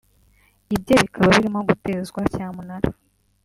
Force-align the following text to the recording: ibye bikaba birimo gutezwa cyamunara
ibye 0.75 0.95
bikaba 1.01 1.29
birimo 1.35 1.59
gutezwa 1.69 2.19
cyamunara 2.33 2.89